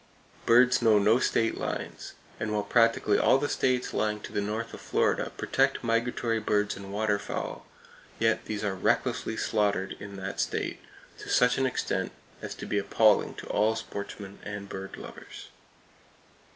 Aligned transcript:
Birds 0.47 0.81
know 0.81 0.97
no 0.97 1.19
state 1.19 1.59
lines, 1.59 2.13
and 2.39 2.51
while 2.51 2.63
practically 2.63 3.19
all 3.19 3.37
the 3.37 3.47
States 3.47 3.93
lying 3.93 4.19
to 4.19 4.33
the 4.33 4.41
north 4.41 4.73
of 4.73 4.81
Florida 4.81 5.31
protect 5.37 5.83
migratory 5.83 6.39
birds 6.39 6.75
and 6.75 6.91
waterfowl, 6.91 7.67
yet 8.17 8.45
these 8.45 8.63
are 8.63 8.73
recklessly 8.73 9.37
slaughtered 9.37 9.95
in 9.99 10.15
that 10.15 10.39
state 10.41 10.79
to 11.19 11.29
such 11.29 11.59
an 11.59 11.67
extent 11.67 12.11
as 12.41 12.55
to 12.55 12.65
be 12.65 12.79
appalling 12.79 13.35
to 13.35 13.45
all 13.49 13.75
sportsmen 13.75 14.39
and 14.41 14.69
bird 14.69 14.97
lovers. 14.97 15.49